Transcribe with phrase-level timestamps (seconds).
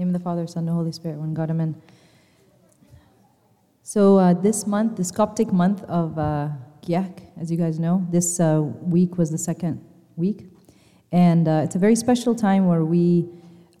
[0.00, 1.76] name of the Father, Son, and Holy Spirit, one God, Amen.
[3.82, 6.48] So uh, this month, this Coptic month of uh,
[7.38, 9.84] as you guys know, this uh, week was the second
[10.16, 10.46] week.
[11.12, 13.28] And uh, it's a very special time where we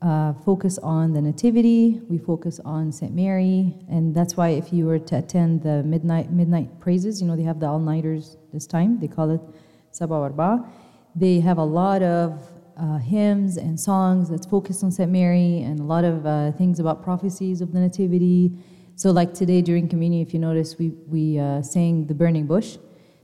[0.02, 3.14] uh, focus on the Nativity, we focus on St.
[3.14, 7.34] Mary, and that's why if you were to attend the midnight midnight praises, you know,
[7.34, 9.40] they have the all-nighters this time, they call it
[9.92, 10.68] Sabah Warba.
[11.16, 15.10] They have a lot of uh, hymns and songs that's focused on St.
[15.10, 18.52] Mary and a lot of uh, things about prophecies of the Nativity.
[18.96, 22.78] So, like today during communion, if you notice, we, we uh, sang the burning bush.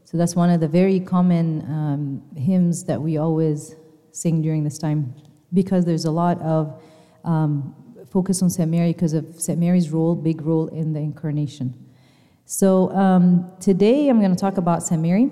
[0.04, 3.74] So, that's one of the very common um, hymns that we always
[4.12, 5.14] sing during this time
[5.52, 6.82] because there's a lot of
[7.24, 7.74] um,
[8.10, 8.70] focus on St.
[8.70, 9.58] Mary because of St.
[9.58, 11.74] Mary's role, big role in the incarnation.
[12.44, 15.00] So, um, today I'm going to talk about St.
[15.00, 15.30] Mary.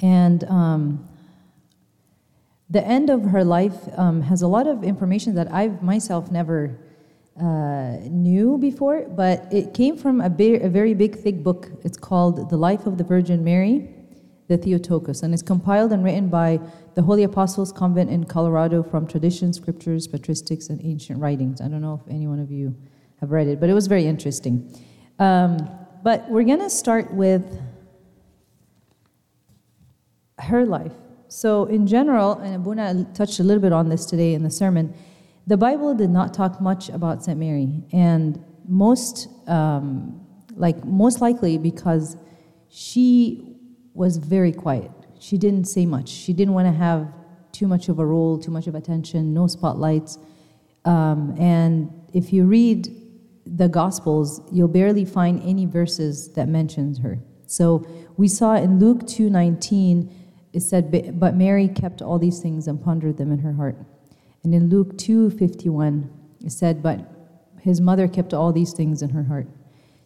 [0.00, 1.08] And um,
[2.68, 6.78] the end of her life um, has a lot of information that I've myself never
[7.40, 11.68] uh, knew before, but it came from a, big, a very big, thick book.
[11.84, 13.88] It's called The Life of the Virgin Mary,
[14.48, 16.58] the Theotokos, and it's compiled and written by
[16.94, 21.60] the Holy Apostles Convent in Colorado from tradition, scriptures, patristics, and ancient writings.
[21.60, 22.74] I don't know if any one of you
[23.20, 24.74] have read it, but it was very interesting.
[25.18, 25.68] Um,
[26.02, 27.60] but we're going to start with
[30.38, 30.92] her life.
[31.28, 34.94] So, in general, and Abuna touched a little bit on this today in the sermon,
[35.46, 37.38] the Bible did not talk much about St.
[37.38, 40.20] Mary, and most, um,
[40.54, 42.16] like, most likely because
[42.68, 43.56] she
[43.94, 44.90] was very quiet.
[45.18, 46.08] She didn't say much.
[46.08, 47.12] She didn't want to have
[47.52, 50.18] too much of a role, too much of attention, no spotlights.
[50.84, 52.88] Um, and if you read
[53.46, 57.18] the Gospels, you'll barely find any verses that mentions her.
[57.46, 57.86] So
[58.16, 60.10] we saw in Luke 2:19
[60.56, 63.76] it said, But Mary kept all these things and pondered them in her heart.
[64.42, 66.08] And in Luke 2:51,
[66.44, 67.00] it said, But
[67.60, 69.46] his mother kept all these things in her heart.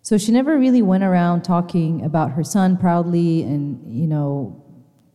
[0.03, 4.61] So she never really went around talking about her son proudly and, you know,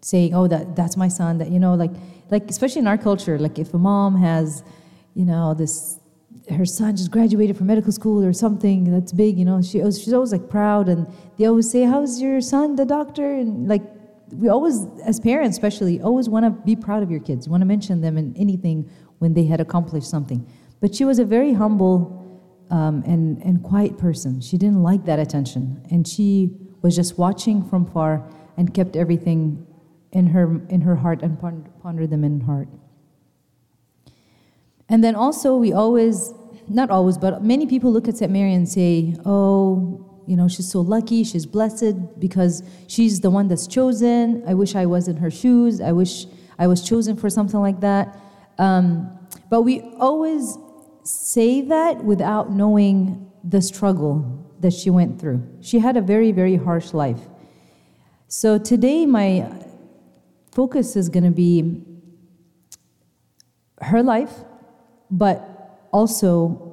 [0.01, 1.91] saying, Oh, that, that's my son, that, you know, like,
[2.31, 4.63] like, especially in our culture, like if a mom has,
[5.15, 5.99] you know, this
[6.49, 9.61] her son just graduated from medical school or something that's big, you know.
[9.61, 11.07] She she's always like proud, and
[11.37, 13.83] they always say, "How's your son, the doctor?" And like
[14.31, 17.47] we always, as parents especially, always want to be proud of your kids.
[17.47, 20.47] Want to mention them in anything when they had accomplished something.
[20.81, 22.21] But she was a very humble
[22.69, 24.41] um, and, and quiet person.
[24.41, 25.85] She didn't like that attention.
[25.91, 28.27] And she was just watching from far
[28.57, 29.65] and kept everything
[30.11, 31.39] in her, in her heart and
[31.81, 32.69] pondered them in heart.
[34.87, 36.33] And then also, we always,
[36.67, 38.31] not always, but many people look at St.
[38.31, 43.47] Mary and say, oh, you know, she's so lucky, she's blessed because she's the one
[43.47, 44.43] that's chosen.
[44.47, 45.81] I wish I was in her shoes.
[45.81, 46.25] I wish
[46.57, 48.17] I was chosen for something like that.
[48.57, 49.09] Um,
[49.49, 50.57] but we always
[51.03, 55.43] say that without knowing the struggle that she went through.
[55.61, 57.19] She had a very, very harsh life.
[58.27, 59.51] So today, my
[60.51, 61.83] focus is going to be
[63.81, 64.33] her life,
[65.11, 66.64] but also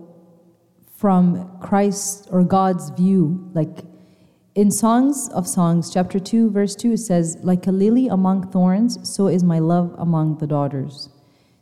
[1.02, 3.50] from Christ or God's view.
[3.54, 3.84] Like
[4.54, 8.92] in Songs of Songs, chapter 2, verse 2, it says, Like a lily among thorns,
[9.02, 11.08] so is my love among the daughters.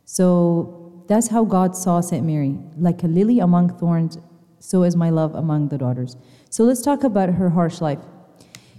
[0.05, 2.23] So that's how God saw St.
[2.23, 2.59] Mary.
[2.77, 4.19] Like a lily among thorns,
[4.59, 6.17] so is my love among the daughters.
[6.51, 8.03] So let's talk about her harsh life.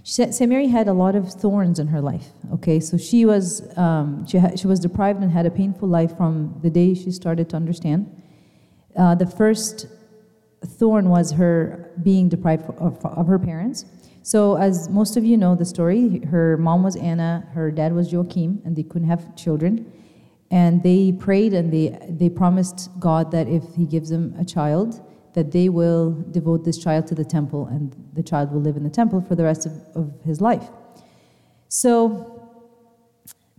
[0.05, 0.47] St.
[0.47, 2.27] Mary had a lot of thorns in her life.
[2.53, 3.45] Okay, so she was
[3.77, 7.49] um, she, she was deprived and had a painful life from the day she started
[7.49, 8.09] to understand.
[8.95, 9.87] Uh, the first
[10.65, 13.85] thorn was her being deprived of, of, her parents.
[14.21, 18.11] So, as most of you know the story, her mom was Anna, her dad was
[18.11, 19.91] Joachim, and they couldn't have children.
[20.49, 25.01] And they prayed and they, they promised God that if He gives them a child,
[25.33, 28.83] that they will devote this child to the temple and the child will live in
[28.83, 30.69] the temple for the rest of, of his life.
[31.69, 32.29] So,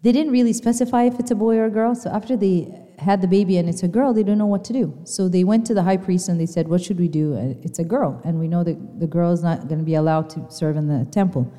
[0.02, 1.94] they didn't really specify if it's a boy or a girl.
[1.94, 2.72] So, after they
[3.04, 4.98] had the baby and it's a girl, they don't know what to do.
[5.04, 7.34] So they went to the high priest and they said, What should we do?
[7.34, 8.20] Uh, it's a girl.
[8.24, 10.88] And we know that the girl is not going to be allowed to serve in
[10.88, 11.52] the temple.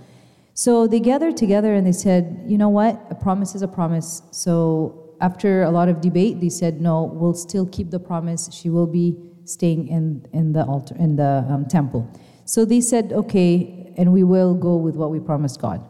[0.54, 2.94] So they gathered together and they said, You know what?
[3.10, 4.22] A promise is a promise.
[4.32, 8.50] So after a lot of debate, they said, No, we'll still keep the promise.
[8.52, 12.10] She will be staying in, in the altar, in the um, temple.
[12.46, 15.86] So they said, Okay, and we will go with what we promised God.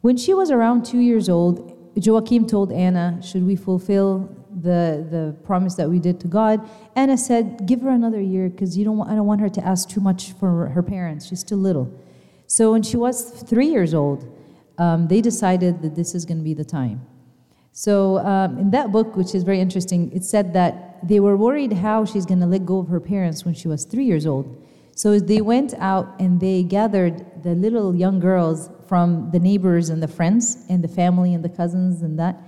[0.00, 4.28] When she was around two years old, Joachim told Anna, Should we fulfill
[4.60, 6.68] the, the promise that we did to God.
[6.96, 9.64] Anna said, Give her another year because you don't want, I don't want her to
[9.66, 11.26] ask too much for her parents.
[11.26, 11.92] She's still little.
[12.46, 14.30] So when she was three years old,
[14.78, 17.06] um, they decided that this is going to be the time.
[17.72, 21.72] So um, in that book, which is very interesting, it said that they were worried
[21.72, 24.62] how she's going to let go of her parents when she was three years old.
[24.96, 30.00] So they went out and they gathered the little young girls from the neighbors and
[30.02, 32.40] the friends and the family and the cousins and that,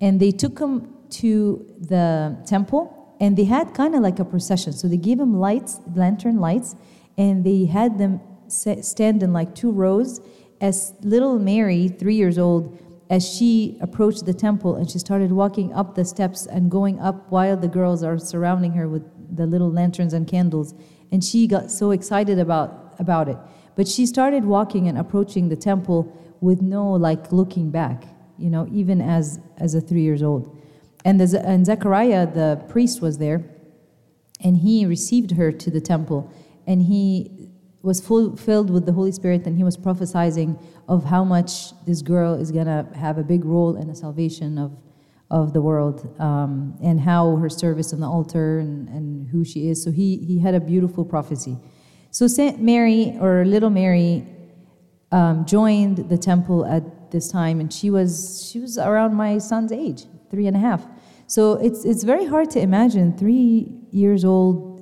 [0.00, 4.72] and they took them to the temple and they had kind of like a procession.
[4.72, 6.74] So they gave them lights, lantern lights,
[7.18, 10.20] and they had them stand in like two rows
[10.60, 12.78] as little Mary, three years old,
[13.10, 17.30] as she approached the temple and she started walking up the steps and going up
[17.30, 19.02] while the girls are surrounding her with
[19.36, 20.74] the little lanterns and candles.
[21.12, 23.36] And she got so excited about, about it.
[23.74, 28.04] But she started walking and approaching the temple with no like looking back,
[28.38, 30.59] you know, even as, as a three years old.
[31.04, 33.42] And, the, and Zechariah, the priest, was there,
[34.42, 36.30] and he received her to the temple,
[36.66, 37.48] and he
[37.82, 40.58] was full, filled with the Holy Spirit, and he was prophesying
[40.88, 44.76] of how much this girl is gonna have a big role in the salvation of,
[45.30, 49.68] of the world, um, and how her service on the altar and, and who she
[49.68, 49.82] is.
[49.82, 51.56] So he, he had a beautiful prophecy.
[52.10, 54.26] So Saint Mary, or Little Mary,
[55.12, 59.72] um, joined the temple at this time, and she was she was around my son's
[59.72, 60.86] age three and a half.
[61.26, 64.80] So it's, it's very hard to imagine three years old,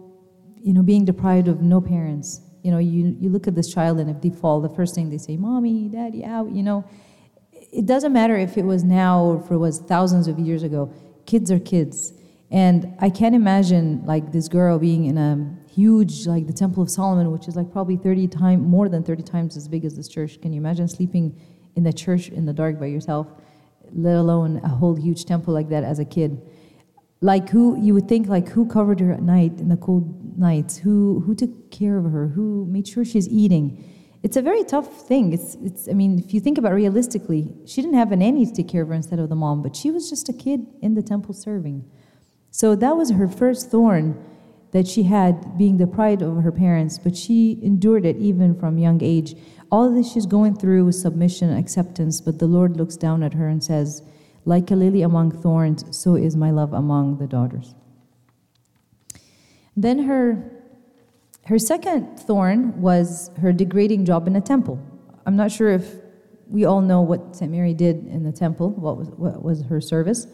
[0.62, 2.42] you know, being deprived of no parents.
[2.62, 5.10] You know, you, you look at this child and if they fall, the first thing
[5.10, 6.84] they say, mommy, daddy, out, you know.
[7.52, 10.92] It doesn't matter if it was now or if it was thousands of years ago.
[11.26, 12.14] Kids are kids.
[12.50, 16.88] And I can't imagine like this girl being in a huge, like the Temple of
[16.88, 20.08] Solomon, which is like probably 30 times, more than 30 times as big as this
[20.08, 20.40] church.
[20.40, 21.38] Can you imagine sleeping
[21.78, 23.26] in the church in the dark by yourself?
[23.92, 26.40] let alone a whole huge temple like that as a kid.
[27.20, 30.78] Like who you would think like who covered her at night in the cold nights?
[30.78, 32.28] Who who took care of her?
[32.28, 33.84] Who made sure she's eating?
[34.22, 35.32] It's a very tough thing.
[35.32, 38.52] It's it's I mean, if you think about realistically, she didn't have a nanny to
[38.52, 40.94] take care of her instead of the mom, but she was just a kid in
[40.94, 41.84] the temple serving.
[42.50, 44.24] So that was her first thorn
[44.70, 49.02] that she had being deprived of her parents, but she endured it even from young
[49.02, 49.34] age.
[49.70, 53.34] All this she's going through is submission and acceptance, but the Lord looks down at
[53.34, 54.02] her and says,
[54.44, 57.74] Like a lily among thorns, so is my love among the daughters.
[59.76, 60.50] Then her,
[61.46, 64.80] her second thorn was her degrading job in a temple.
[65.26, 65.96] I'm not sure if
[66.48, 67.50] we all know what St.
[67.52, 70.26] Mary did in the temple, what was, what was her service.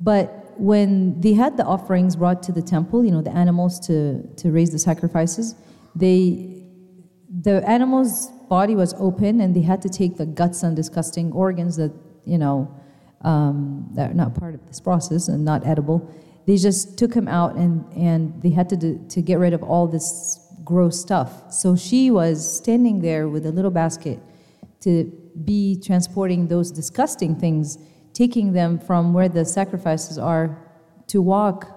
[0.00, 4.26] But when they had the offerings brought to the temple, you know, the animals to,
[4.36, 5.54] to raise the sacrifices,
[5.94, 6.64] they,
[7.30, 11.76] the animals body was open and they had to take the guts and disgusting organs
[11.76, 11.92] that,
[12.24, 12.74] you know,
[13.22, 16.12] um, that are not part of this process and not edible.
[16.46, 19.62] They just took him out and, and they had to, do, to get rid of
[19.62, 21.52] all this gross stuff.
[21.52, 24.20] So she was standing there with a little basket
[24.80, 25.04] to
[25.44, 27.78] be transporting those disgusting things,
[28.12, 30.58] taking them from where the sacrifices are
[31.08, 31.72] to walk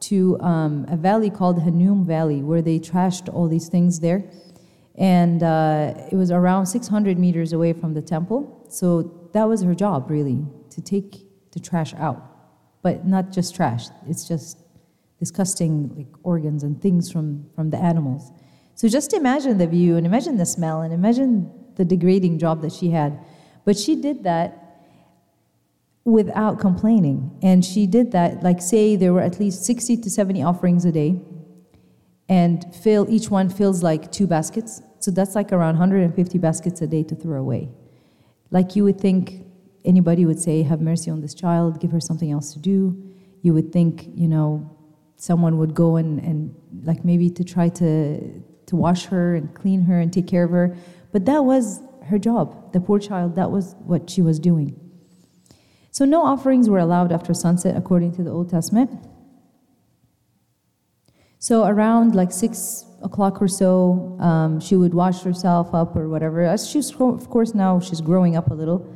[0.00, 4.24] to um, a valley called Hinnom Valley, where they trashed all these things there
[5.00, 8.66] and uh, it was around 600 meters away from the temple.
[8.68, 12.22] So that was her job, really, to take the trash out.
[12.82, 14.58] But not just trash, it's just
[15.18, 18.30] disgusting like organs and things from, from the animals.
[18.74, 22.72] So just imagine the view and imagine the smell and imagine the degrading job that
[22.72, 23.18] she had.
[23.64, 24.60] But she did that
[26.04, 27.38] without complaining.
[27.42, 30.92] And she did that, like, say, there were at least 60 to 70 offerings a
[30.92, 31.22] day,
[32.28, 34.82] and fill, each one fills like two baskets.
[35.00, 37.70] So that's like around 150 baskets a day to throw away.
[38.50, 39.46] Like you would think
[39.84, 43.02] anybody would say, Have mercy on this child, give her something else to do.
[43.42, 44.70] You would think, you know,
[45.16, 46.54] someone would go and, and
[46.84, 50.50] like maybe to try to, to wash her and clean her and take care of
[50.50, 50.76] her.
[51.12, 52.72] But that was her job.
[52.72, 54.78] The poor child, that was what she was doing.
[55.90, 58.90] So no offerings were allowed after sunset according to the Old Testament.
[61.38, 66.42] So around like six o'clock or so, um, she would wash herself up or whatever.
[66.42, 68.86] As she's, of course, now she's growing up a little.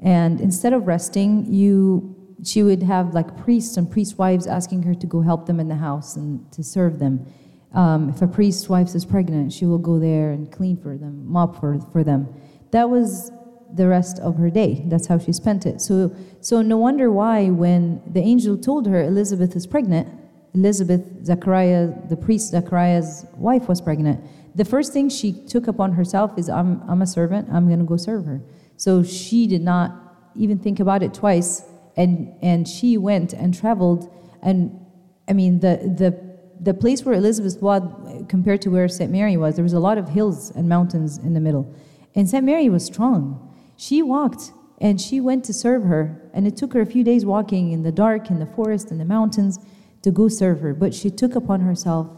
[0.00, 4.94] And instead of resting, you, she would have like priests and priest wives asking her
[4.94, 7.26] to go help them in the house and to serve them.
[7.72, 11.26] Um, if a priest's wife is pregnant, she will go there and clean for them,
[11.26, 12.28] mop for, for them.
[12.70, 13.30] That was
[13.72, 14.82] the rest of her day.
[14.86, 15.80] That's how she spent it.
[15.80, 20.08] So, so no wonder why when the angel told her Elizabeth is pregnant,
[20.54, 24.20] Elizabeth, Zechariah, the priest Zechariah's wife was pregnant,
[24.54, 27.86] the first thing she took upon herself is, I'm, I'm a servant, I'm going to
[27.86, 28.42] go serve her.
[28.76, 29.92] So she did not
[30.36, 31.64] even think about it twice,
[31.96, 34.12] and, and she went and traveled.
[34.42, 34.78] And
[35.26, 37.82] I mean, the, the, the place where Elizabeth was,
[38.28, 39.10] compared to where St.
[39.10, 41.74] Mary was, there was a lot of hills and mountains in the middle.
[42.14, 42.44] And St.
[42.44, 43.54] Mary was strong.
[43.76, 47.24] She walked and she went to serve her, and it took her a few days
[47.24, 49.60] walking in the dark, in the forest, in the mountains
[50.02, 52.08] to go serve her, but she took upon herself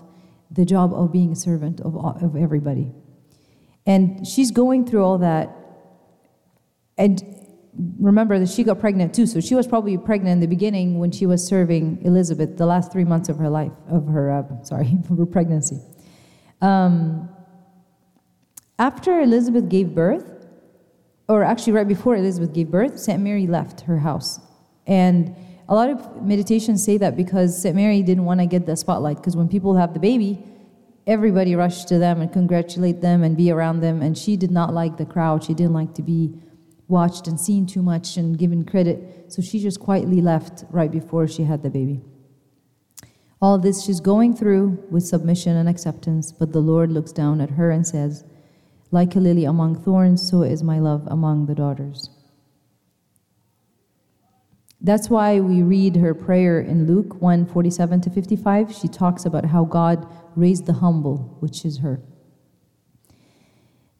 [0.50, 2.92] the job of being a servant of, of everybody.
[3.86, 5.54] And she's going through all that.
[6.96, 7.22] And
[7.98, 11.10] remember that she got pregnant too, so she was probably pregnant in the beginning when
[11.10, 14.98] she was serving Elizabeth the last three months of her life, of her, uh, sorry,
[15.10, 15.80] of her pregnancy.
[16.62, 17.28] Um,
[18.78, 20.30] after Elizabeth gave birth,
[21.28, 23.20] or actually right before Elizabeth gave birth, St.
[23.20, 24.40] Mary left her house.
[24.86, 25.34] And
[25.68, 27.74] a lot of meditations say that because St.
[27.74, 30.44] Mary didn't want to get the spotlight, because when people have the baby,
[31.06, 34.02] everybody rushed to them and congratulate them and be around them.
[34.02, 35.44] And she did not like the crowd.
[35.44, 36.34] She didn't like to be
[36.88, 39.32] watched and seen too much and given credit.
[39.32, 42.02] So she just quietly left right before she had the baby.
[43.40, 47.50] All this she's going through with submission and acceptance, but the Lord looks down at
[47.50, 48.24] her and says,
[48.90, 52.10] Like a lily among thorns, so is my love among the daughters.
[54.84, 58.70] That's why we read her prayer in Luke 1 47 to 55.
[58.70, 62.02] She talks about how God raised the humble, which is her.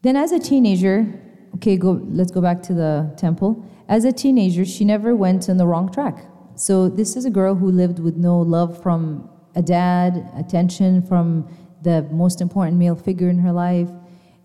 [0.03, 1.19] Then, as a teenager,
[1.55, 3.65] okay, go, let's go back to the temple.
[3.89, 6.23] As a teenager, she never went on the wrong track.
[6.55, 11.49] So, this is a girl who lived with no love from a dad, attention from
[11.81, 13.89] the most important male figure in her life,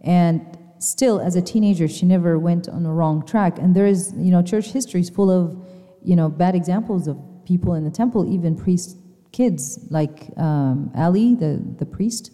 [0.00, 0.40] and
[0.78, 3.58] still, as a teenager, she never went on the wrong track.
[3.58, 5.69] And there is, you know, church history is full of
[6.04, 8.96] you know, bad examples of people in the temple, even priest
[9.32, 12.32] kids like um, Ali, the, the priest.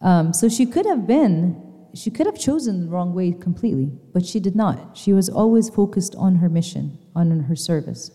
[0.00, 1.62] Um, so she could have been,
[1.94, 4.96] she could have chosen the wrong way completely, but she did not.
[4.96, 8.10] She was always focused on her mission, on her service.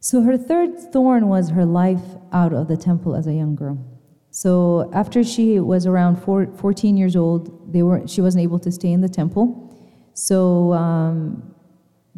[0.00, 3.78] So her third thorn was her life out of the temple as a young girl.
[4.30, 8.70] So after she was around four, 14 years old, they were, she wasn't able to
[8.70, 9.74] stay in the temple.
[10.14, 11.54] So um,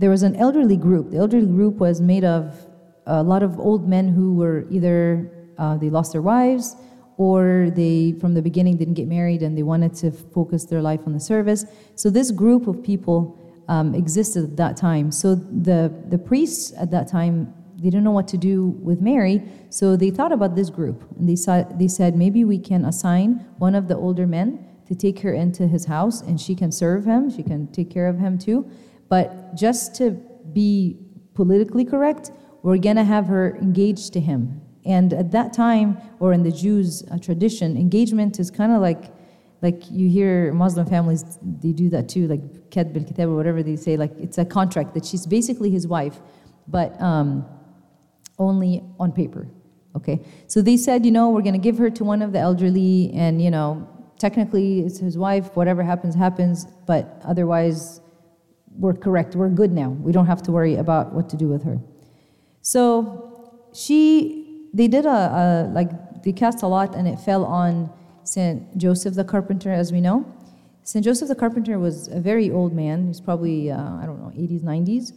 [0.01, 1.11] there was an elderly group.
[1.11, 2.67] The elderly group was made of
[3.07, 6.75] a lot of old men who were either uh, they lost their wives
[7.19, 11.01] or they from the beginning didn't get married and they wanted to focus their life
[11.07, 11.67] on the service.
[11.97, 13.39] So this group of people
[13.69, 15.13] um, existed at that time.
[15.13, 18.57] So the the priests at that time they didn't know what to do
[18.89, 22.59] with Mary, so they thought about this group and they saw, they said maybe we
[22.59, 26.55] can assign one of the older men to take her into his house and she
[26.55, 28.71] can serve him, she can take care of him too.
[29.11, 30.13] But just to
[30.53, 30.97] be
[31.35, 32.31] politically correct,
[32.63, 34.63] we're going to have her engaged to him.
[34.87, 39.13] And at that time, or in the Jews' uh, tradition, engagement is kind of like,
[39.61, 42.41] like you hear Muslim families, they do that too, like
[42.71, 45.87] katb al kitab or whatever they say, like it's a contract that she's basically his
[45.87, 46.21] wife,
[46.67, 47.45] but um,
[48.39, 49.47] only on paper.
[49.97, 52.39] Okay, so they said, you know, we're going to give her to one of the
[52.39, 53.87] elderly, and you know,
[54.19, 55.57] technically it's his wife.
[55.57, 56.65] Whatever happens, happens.
[56.87, 58.01] But otherwise,
[58.77, 59.91] we're correct, we're good now.
[59.91, 61.79] We don't have to worry about what to do with her.
[62.63, 67.91] So she, they did a, a like, they cast a lot and it fell on
[68.25, 68.77] St.
[68.77, 70.25] Joseph the Carpenter, as we know.
[70.83, 71.05] St.
[71.05, 73.07] Joseph the Carpenter was a very old man.
[73.07, 75.13] He's probably, uh, I don't know, 80s, 90s.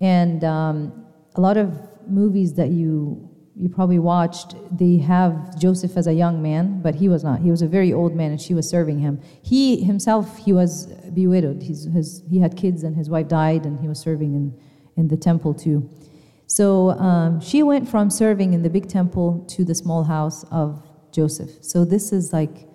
[0.00, 1.72] And um, a lot of
[2.08, 7.08] movies that you you probably watched, they have Joseph as a young man, but he
[7.08, 7.40] was not.
[7.40, 9.18] He was a very old man, and she was serving him.
[9.42, 11.62] He himself, he was bewidowed.
[11.62, 14.54] He's, his, he had kids, and his wife died, and he was serving in,
[14.96, 15.88] in the temple too.
[16.46, 20.86] So um, she went from serving in the big temple to the small house of
[21.10, 21.50] Joseph.
[21.62, 22.68] So this is like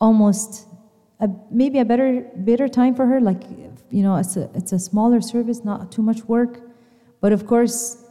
[0.00, 0.68] almost
[1.18, 3.20] a, maybe a better better time for her.
[3.20, 3.42] Like
[3.90, 6.60] you know, it's a it's a smaller service, not too much work,
[7.20, 8.02] but of course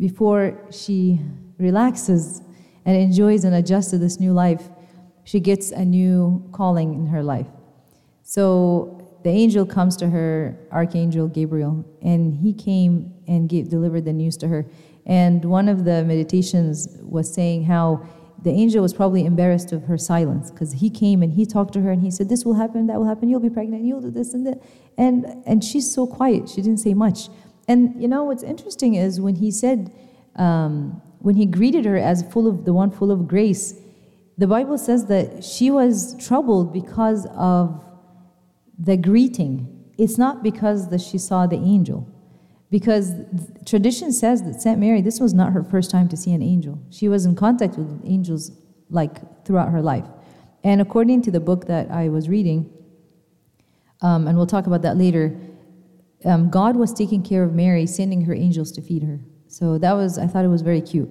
[0.00, 1.20] before she
[1.58, 2.40] relaxes
[2.86, 4.68] and enjoys and adjusts to this new life,
[5.24, 7.46] she gets a new calling in her life.
[8.22, 14.14] So the angel comes to her, Archangel Gabriel, and he came and gave, delivered the
[14.14, 14.64] news to her.
[15.04, 18.06] And one of the meditations was saying how
[18.42, 21.82] the angel was probably embarrassed of her silence because he came and he talked to
[21.82, 24.10] her and he said, This will happen, that will happen, you'll be pregnant, you'll do
[24.10, 24.62] this and that.
[24.96, 27.28] And, and she's so quiet, she didn't say much.
[27.70, 29.94] And you know what's interesting is when he said,
[30.34, 33.74] um, when he greeted her as full of the one full of grace,
[34.36, 37.84] the Bible says that she was troubled because of
[38.76, 39.84] the greeting.
[39.98, 42.08] It's not because that she saw the angel.
[42.70, 43.12] Because
[43.64, 44.80] tradition says that St.
[44.80, 46.76] Mary, this was not her first time to see an angel.
[46.90, 48.50] She was in contact with angels
[48.88, 50.06] like throughout her life.
[50.64, 52.68] And according to the book that I was reading,
[54.02, 55.38] um, and we'll talk about that later,
[56.24, 59.20] um, God was taking care of Mary, sending her angels to feed her.
[59.48, 61.08] So that was, I thought it was very cute.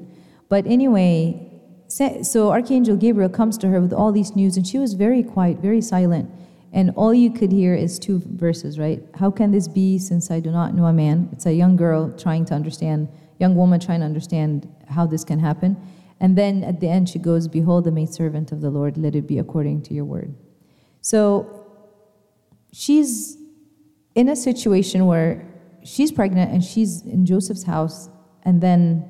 [0.50, 1.46] But anyway,
[1.88, 5.58] so Archangel Gabriel comes to her with all these news, and she was very quiet,
[5.60, 6.30] very silent.
[6.72, 9.04] And all you could hear is two verses, right?
[9.16, 11.30] How can this be since I do not know a man?
[11.32, 15.40] It's a young girl trying to understand, young woman trying to understand how this can
[15.40, 15.78] happen.
[16.20, 19.26] And then at the end, she goes, Behold, the maidservant of the Lord, let it
[19.26, 20.36] be according to your word.
[21.02, 21.66] So
[22.72, 23.39] she's
[24.16, 25.46] in a situation where
[25.84, 28.10] she's pregnant and she's in Joseph's house,
[28.44, 29.10] and then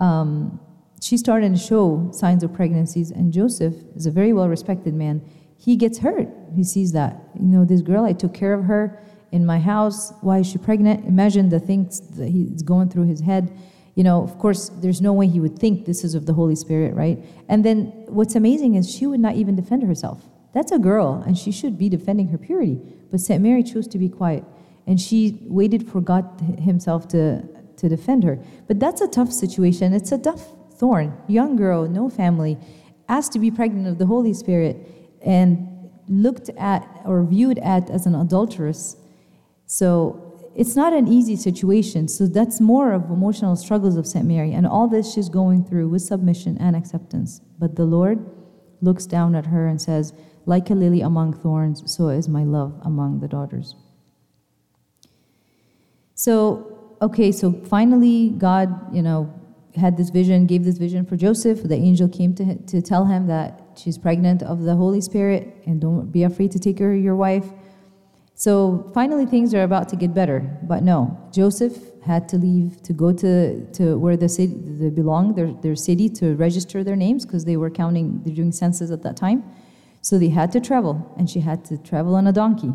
[0.00, 0.60] um,
[1.00, 3.10] she's starting to show signs of pregnancies.
[3.10, 5.22] And Joseph is a very well respected man
[5.58, 6.28] he gets hurt.
[6.54, 7.20] He sees that.
[7.34, 10.12] You know, this girl, I took care of her in my house.
[10.20, 11.06] Why is she pregnant?
[11.06, 13.56] Imagine the things that he's going through his head.
[13.94, 16.54] You know, of course, there's no way he would think this is of the Holy
[16.54, 17.18] Spirit, right?
[17.48, 20.22] And then what's amazing is she would not even defend herself.
[20.52, 22.80] That's a girl, and she should be defending her purity.
[23.10, 23.42] But St.
[23.42, 24.44] Mary chose to be quiet,
[24.86, 26.24] and she waited for God
[26.58, 27.42] Himself to,
[27.76, 28.38] to defend her.
[28.66, 29.92] But that's a tough situation.
[29.92, 31.16] It's a tough thorn.
[31.28, 32.58] Young girl, no family,
[33.08, 34.76] asked to be pregnant of the Holy Spirit
[35.22, 38.96] and looked at or viewed at as an adulteress.
[39.66, 42.08] So it's not an easy situation.
[42.08, 44.24] So that's more of emotional struggles of St.
[44.24, 44.52] Mary.
[44.52, 47.40] And all this she's going through with submission and acceptance.
[47.58, 48.24] But the Lord
[48.80, 50.12] looks down at her and says,
[50.46, 53.74] Like a lily among thorns, so is my love among the daughters.
[56.14, 59.32] So, okay, so finally, God, you know,
[59.74, 61.62] had this vision, gave this vision for Joseph.
[61.62, 65.80] The angel came to, to tell him that she's pregnant of the Holy Spirit, and
[65.80, 67.46] don't be afraid to take her your wife.
[68.34, 70.40] So finally, things are about to get better.
[70.62, 75.34] But no, Joseph had to leave to go to, to where the city they belong,
[75.34, 79.02] their, their city, to register their names because they were counting, they're doing census at
[79.02, 79.42] that time.
[80.06, 82.72] So they had to travel, and she had to travel on a donkey.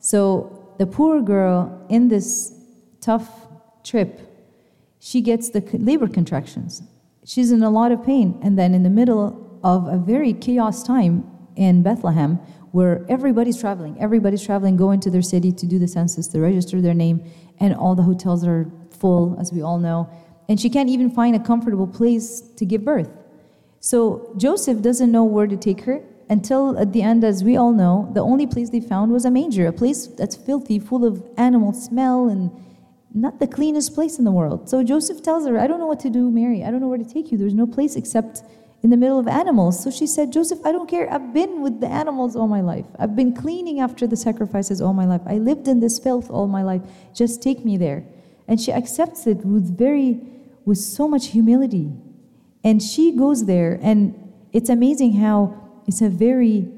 [0.00, 2.50] So the poor girl in this
[3.02, 3.28] tough
[3.84, 4.18] trip,
[4.98, 6.82] she gets the labor contractions.
[7.26, 10.82] She's in a lot of pain, and then in the middle of a very chaos
[10.82, 12.36] time in Bethlehem
[12.70, 13.94] where everybody's traveling.
[14.00, 17.22] Everybody's traveling, going to their city to do the census, to register their name,
[17.60, 20.08] and all the hotels are full, as we all know.
[20.48, 23.10] And she can't even find a comfortable place to give birth.
[23.80, 27.72] So Joseph doesn't know where to take her until at the end, as we all
[27.72, 31.22] know, the only place they found was a manger, a place that's filthy, full of
[31.36, 32.50] animal smell and
[33.14, 34.66] not the cleanest place in the world.
[34.66, 36.64] So Joseph tells her, I don't know what to do, Mary.
[36.64, 37.36] I don't know where to take you.
[37.36, 38.42] There's no place except
[38.82, 39.84] in the middle of animals.
[39.84, 41.12] So she said, Joseph, I don't care.
[41.12, 42.86] I've been with the animals all my life.
[42.98, 45.20] I've been cleaning after the sacrifices all my life.
[45.26, 46.80] I lived in this filth all my life.
[47.14, 48.04] Just take me there.
[48.48, 50.18] And she accepts it with very,
[50.64, 51.92] with so much humility.
[52.64, 56.70] And she goes there, and it's amazing how it's a very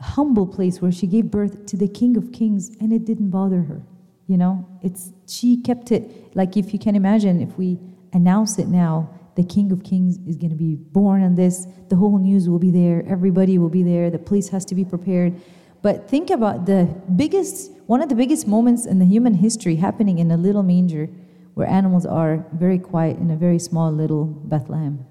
[0.00, 3.62] humble place where she gave birth to the King of Kings, and it didn't bother
[3.62, 3.82] her.
[4.26, 7.78] You know, it's she kept it like if you can imagine if we
[8.12, 11.66] announce it now the King of Kings is going to be born on this.
[11.88, 13.02] The whole news will be there.
[13.08, 14.10] Everybody will be there.
[14.10, 15.40] The place has to be prepared.
[15.80, 16.84] But think about the
[17.16, 21.08] biggest, one of the biggest moments in the human history happening in a little manger
[21.54, 25.04] where animals are very quiet in a very small little Bethlehem.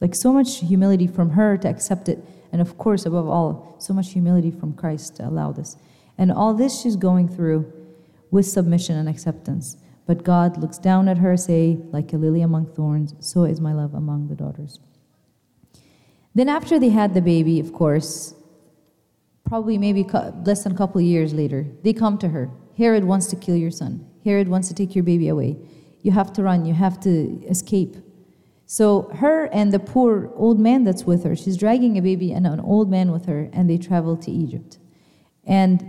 [0.00, 2.18] Like so much humility from her to accept it.
[2.52, 5.76] And of course, above all, so much humility from Christ to allow this.
[6.16, 7.72] And all this she's going through
[8.30, 9.76] with submission and acceptance.
[10.06, 13.72] But God looks down at her, say, like a lily among thorns, so is my
[13.72, 14.80] love among the daughters.
[16.34, 18.34] Then, after they had the baby, of course,
[19.44, 20.04] probably maybe
[20.44, 22.50] less than a couple of years later, they come to her.
[22.76, 24.06] Herod wants to kill your son.
[24.24, 25.56] Herod wants to take your baby away.
[26.02, 27.96] You have to run, you have to escape.
[28.70, 32.46] So, her and the poor old man that's with her, she's dragging a baby and
[32.46, 34.76] an old man with her, and they travel to Egypt.
[35.46, 35.82] And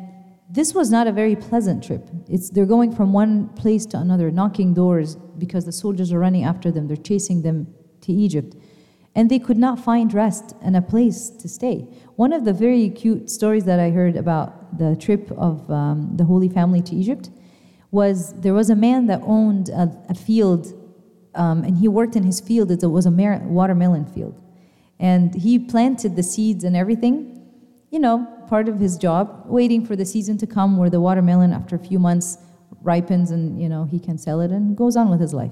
[0.49, 2.09] this was not a very pleasant trip.
[2.29, 6.45] It's, they're going from one place to another, knocking doors because the soldiers are running
[6.45, 6.87] after them.
[6.87, 7.67] They're chasing them
[7.99, 8.55] to Egypt.
[9.13, 11.79] And they could not find rest and a place to stay.
[12.15, 16.23] One of the very cute stories that I heard about the trip of um, the
[16.23, 17.29] Holy Family to Egypt
[17.91, 20.73] was there was a man that owned a, a field,
[21.35, 22.71] um, and he worked in his field.
[22.71, 24.35] It was a watermelon field.
[24.99, 27.35] And he planted the seeds and everything.
[27.91, 31.53] You know, part of his job, waiting for the season to come where the watermelon,
[31.53, 32.37] after a few months,
[32.81, 35.51] ripens and you know he can sell it and goes on with his life.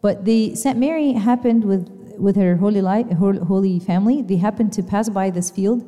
[0.00, 4.22] But the Saint Mary happened with with her holy life, holy family.
[4.22, 5.82] They happened to pass by this field,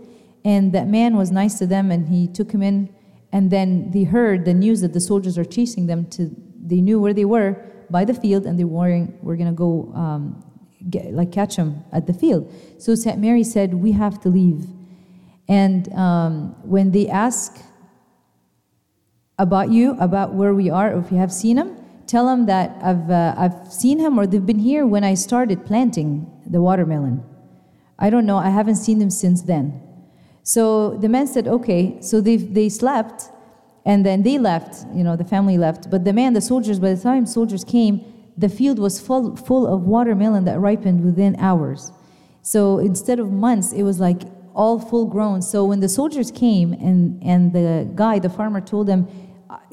[0.44, 2.94] and that man was nice to them, and he took him in.
[3.32, 6.06] And then they heard the news that the soldiers are chasing them.
[6.10, 9.92] To they knew where they were by the field, and they were were gonna go
[9.94, 10.44] um,
[10.90, 12.52] get, like catch them at the field.
[12.78, 14.66] So Saint Mary said, "We have to leave."
[15.48, 17.56] And um, when they ask
[19.38, 23.10] about you, about where we are, if you have seen him, tell them that I've,
[23.10, 27.22] uh, I've seen him or they've been here when I started planting the watermelon.
[27.98, 29.82] I don't know, I haven't seen them since then.
[30.42, 32.00] So the man said, okay.
[32.00, 33.30] So they, they slept
[33.86, 35.90] and then they left, you know, the family left.
[35.90, 38.04] But the man, the soldiers, by the time soldiers came,
[38.36, 41.92] the field was full, full of watermelon that ripened within hours.
[42.42, 44.22] So instead of months, it was like
[44.54, 45.40] all full grown.
[45.40, 49.08] So when the soldiers came and, and the guy, the farmer, told them,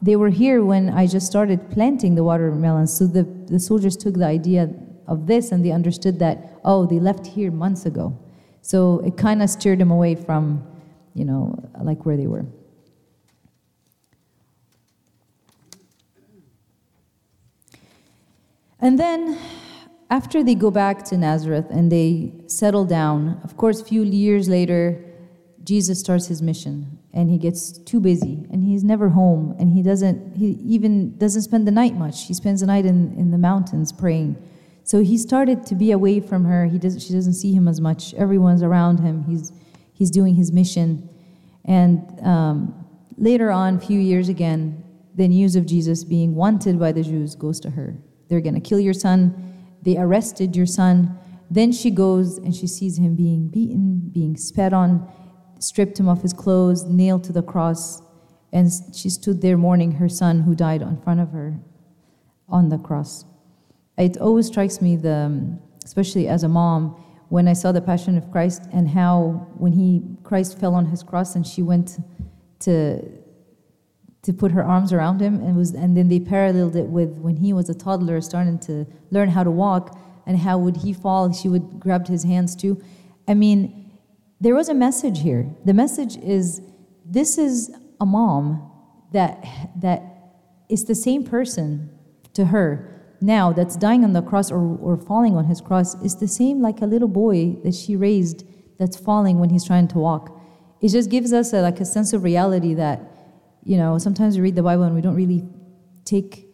[0.02, 2.96] they were here when I just started planting the watermelons.
[2.96, 4.70] So the, the soldiers took the idea
[5.08, 8.18] of this and they understood that, oh, they left here months ago.
[8.62, 10.64] So it kind of steered them away from,
[11.16, 12.46] you know, like where they were.
[18.84, 19.40] And then
[20.10, 24.50] after they go back to Nazareth and they settle down, of course, a few years
[24.50, 25.02] later,
[25.64, 29.82] Jesus starts his mission and he gets too busy and he's never home and he
[29.82, 32.28] doesn't he even doesn't spend the night much.
[32.28, 34.36] He spends the night in, in the mountains praying.
[34.84, 36.66] So he started to be away from her.
[36.66, 38.14] He doesn't she doesn't see him as much.
[38.16, 39.24] Everyone's around him.
[39.24, 39.54] He's
[39.94, 41.08] he's doing his mission.
[41.64, 42.86] And um,
[43.18, 44.84] later on, a few years again,
[45.16, 47.96] the news of Jesus being wanted by the Jews goes to her.
[48.34, 49.54] They're going to kill your son.
[49.84, 51.20] They arrested your son.
[51.52, 55.08] Then she goes and she sees him being beaten, being spat on,
[55.60, 58.02] stripped him of his clothes, nailed to the cross.
[58.52, 61.60] And she stood there mourning her son who died in front of her
[62.50, 63.24] on the cross.
[64.00, 66.96] It always strikes me, the, um, especially as a mom,
[67.30, 71.04] when I saw the Passion of Christ and how when he Christ fell on his
[71.04, 72.00] cross and she went
[72.62, 73.00] to
[74.24, 77.36] to put her arms around him and was and then they paralleled it with when
[77.38, 81.32] he was a toddler starting to learn how to walk and how would he fall
[81.32, 82.82] she would grab his hands too.
[83.28, 83.92] I mean
[84.40, 85.50] there was a message here.
[85.66, 86.62] The message is
[87.06, 88.72] this is a mom
[89.12, 89.46] that
[89.78, 90.02] that
[90.70, 91.90] is the same person
[92.34, 92.90] to her
[93.22, 96.62] now that's dying on the cross or, or falling on his cross is the same
[96.62, 98.44] like a little boy that she raised
[98.78, 100.38] that's falling when he's trying to walk.
[100.82, 103.13] It just gives us a, like a sense of reality that
[103.66, 105.48] you know, sometimes we read the Bible and we don't really
[106.06, 106.48] take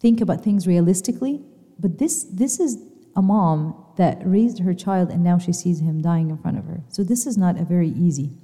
[0.00, 1.42] think about things realistically.
[1.78, 2.78] But this this is
[3.16, 6.64] a mom that raised her child and now she sees him dying in front of
[6.64, 6.82] her.
[6.88, 8.36] So this is not a very easy.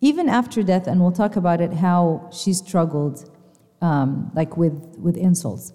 [0.00, 3.30] Even after death, and we'll talk about it, how she struggled,
[3.80, 5.72] um, like with with insults.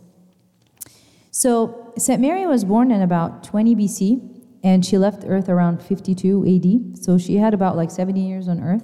[1.32, 6.46] So Saint Mary was born in about 20 BC, and she left Earth around 52
[6.46, 6.98] AD.
[7.04, 8.84] So she had about like 70 years on Earth.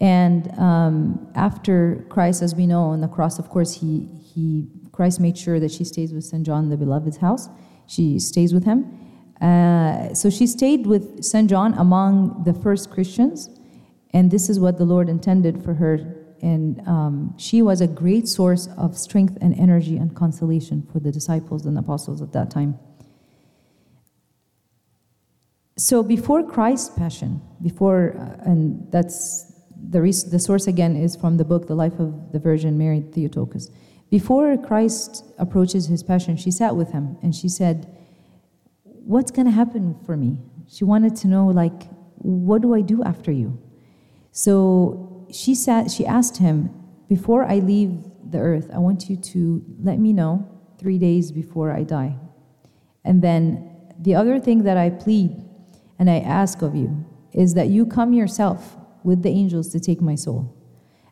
[0.00, 5.18] And um, after Christ, as we know on the cross, of course, he, he, Christ
[5.18, 6.46] made sure that she stays with St.
[6.46, 7.48] John the Beloved's house.
[7.86, 8.98] She stays with him.
[9.40, 11.48] Uh, so she stayed with St.
[11.48, 13.50] John among the first Christians,
[14.12, 16.14] and this is what the Lord intended for her.
[16.40, 21.10] And um, she was a great source of strength and energy and consolation for the
[21.10, 22.78] disciples and apostles at that time.
[25.76, 31.36] So before Christ's passion, before, uh, and that's the, res- the source again is from
[31.36, 33.70] the book, The Life of the Virgin Mary Theotokos.
[34.10, 37.94] Before Christ approaches his passion, she sat with him and she said,
[38.84, 40.38] What's going to happen for me?
[40.68, 43.58] She wanted to know, like, what do I do after you?
[44.32, 46.70] So she sat, she asked him,
[47.08, 50.46] Before I leave the earth, I want you to let me know
[50.78, 52.16] three days before I die.
[53.04, 55.42] And then the other thing that I plead
[55.98, 58.76] and I ask of you is that you come yourself
[59.08, 60.54] with the angels to take my soul.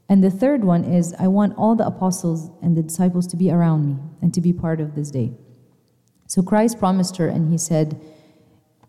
[0.08, 3.50] And the third one is I want all the apostles and the disciples to be
[3.50, 5.32] around me and to be part of this day.
[6.28, 8.00] So Christ promised her and he said,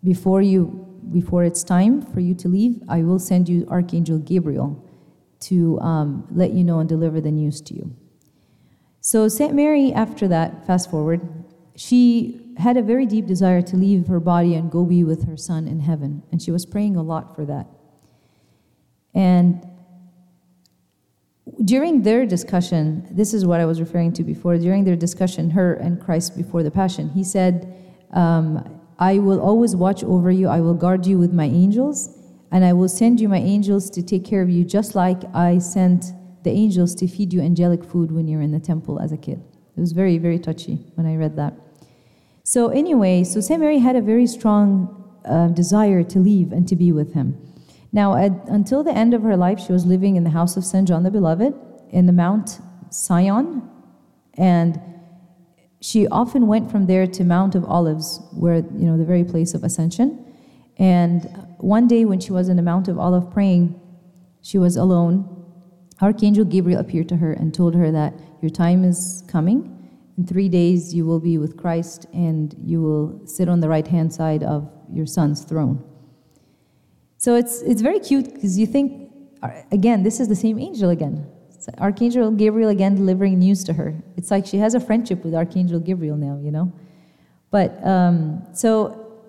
[0.04, 4.84] Before you before it's time for you to leave, I will send you Archangel Gabriel
[5.40, 7.96] to um, let you know and deliver the news to you.
[9.00, 11.20] So Saint Mary, after that, fast forward,
[11.76, 15.36] she had a very deep desire to leave her body and go be with her
[15.36, 17.68] son in heaven, and she was praying a lot for that.
[19.38, 19.64] And
[21.64, 25.74] during their discussion, this is what I was referring to before, during their discussion, her
[25.74, 27.52] and Christ before the Passion, he said,
[28.12, 28.46] um,
[28.98, 31.96] I will always watch over you, I will guard you with my angels,
[32.50, 35.58] and I will send you my angels to take care of you, just like I
[35.58, 36.06] sent
[36.42, 39.16] the angels to feed you angelic food when you were in the temple as a
[39.16, 39.40] kid.
[39.76, 41.54] It was very, very touchy when I read that.
[42.42, 43.60] So, anyway, so St.
[43.60, 44.68] Mary had a very strong
[45.24, 47.36] uh, desire to leave and to be with him.
[47.92, 50.64] Now, at, until the end of her life, she was living in the house of
[50.64, 50.86] St.
[50.86, 51.54] John the Beloved
[51.90, 52.60] in the Mount
[52.92, 53.68] Sion,
[54.34, 54.80] and
[55.80, 59.54] she often went from there to Mount of Olives, where, you know, the very place
[59.54, 60.24] of ascension.
[60.76, 61.24] And
[61.58, 63.80] one day when she was in the Mount of Olives praying,
[64.42, 65.34] she was alone.
[66.00, 69.74] Archangel Gabriel appeared to her and told her that your time is coming.
[70.16, 73.86] In three days, you will be with Christ and you will sit on the right
[73.86, 75.84] hand side of your son's throne.
[77.28, 79.12] So it's, it's very cute because you think
[79.70, 81.30] again, this is the same angel again.
[81.76, 84.02] Archangel Gabriel again delivering news to her.
[84.16, 86.72] It's like she has a friendship with Archangel Gabriel now, you know?
[87.50, 89.20] But um, so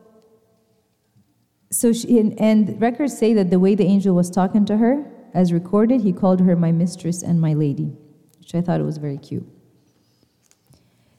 [1.71, 5.05] so she, and, and records say that the way the angel was talking to her,
[5.33, 7.91] as recorded, he called her my mistress and my lady,
[8.39, 9.45] which I thought it was very cute.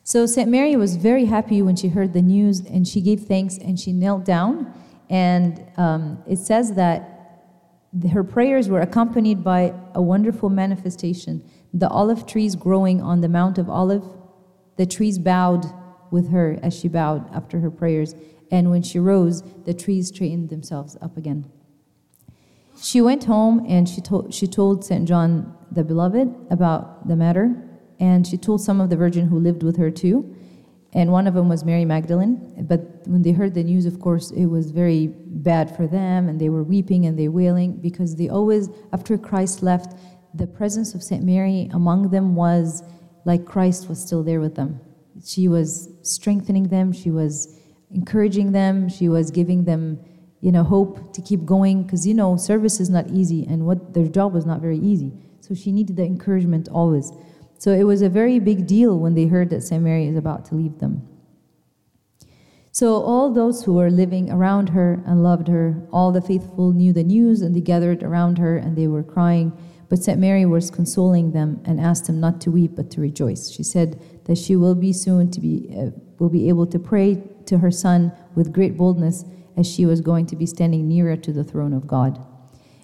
[0.03, 0.49] So St.
[0.49, 3.93] Mary was very happy when she heard the news and she gave thanks and she
[3.93, 4.73] knelt down.
[5.11, 7.21] And um, it says that
[8.13, 11.45] her prayers were accompanied by a wonderful manifestation.
[11.75, 14.05] The olive trees growing on the Mount of Olive,
[14.77, 15.67] the trees bowed
[16.13, 18.15] with her as she bowed after her prayers.
[18.53, 21.51] And when she rose, the trees straightened themselves up again.
[22.81, 25.07] She went home and she told, she told St.
[25.07, 27.55] John the Beloved about the matter,
[27.99, 30.35] and she told some of the virgin who lived with her too.
[30.93, 32.67] And one of them was Mary Magdalene.
[32.69, 36.41] But when they heard the news, of course, it was very bad for them, and
[36.41, 39.97] they were weeping and they wailing because they always, after Christ left,
[40.35, 41.23] the presence of St.
[41.23, 42.83] Mary among them was
[43.25, 44.81] like Christ was still there with them.
[45.25, 47.57] She was strengthening them, she was
[47.93, 50.01] encouraging them, she was giving them
[50.41, 53.93] you know, hope to keep going because, you know, service is not easy and what
[53.93, 55.13] their job was not very easy.
[55.41, 57.13] So she needed the encouragement always.
[57.61, 59.83] So it was a very big deal when they heard that St.
[59.83, 61.07] Mary is about to leave them.
[62.73, 66.95] So all those who were living around her and loved her, all the faithful knew
[66.95, 69.53] the news and they gathered around her and they were crying.
[69.91, 70.19] But St.
[70.19, 73.51] Mary was consoling them and asked them not to weep but to rejoice.
[73.51, 77.23] She said that she will be soon to be, uh, will be able to pray
[77.45, 79.27] to her son with great boldness
[79.59, 82.25] as she was going to be standing nearer to the throne of God.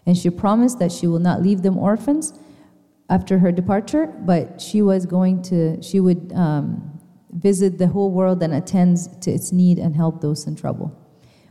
[0.04, 2.34] And she promised that she will not leave them orphans
[3.08, 8.42] after her departure, but she was going to, she would um, visit the whole world
[8.42, 10.92] and attend to its need and help those in trouble.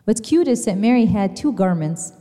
[0.03, 2.13] What's cute is that Mary had two garments,